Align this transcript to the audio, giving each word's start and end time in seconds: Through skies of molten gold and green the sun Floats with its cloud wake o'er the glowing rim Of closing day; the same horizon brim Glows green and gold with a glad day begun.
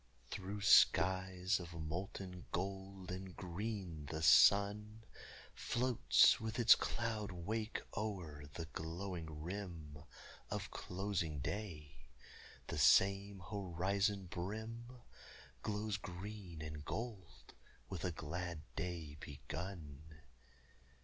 Through 0.31 0.61
skies 0.61 1.59
of 1.59 1.73
molten 1.75 2.45
gold 2.51 3.11
and 3.11 3.35
green 3.35 4.07
the 4.07 4.23
sun 4.23 5.03
Floats 5.53 6.39
with 6.39 6.57
its 6.57 6.73
cloud 6.73 7.31
wake 7.31 7.83
o'er 7.95 8.45
the 8.51 8.65
glowing 8.65 9.43
rim 9.43 9.99
Of 10.49 10.71
closing 10.71 11.37
day; 11.37 12.07
the 12.65 12.79
same 12.79 13.43
horizon 13.51 14.25
brim 14.25 14.89
Glows 15.61 15.97
green 15.97 16.63
and 16.63 16.83
gold 16.83 17.53
with 17.87 18.03
a 18.03 18.11
glad 18.11 18.63
day 18.75 19.17
begun. 19.19 20.23